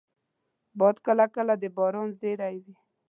[0.79, 2.75] باد کله کله د باران زېری وي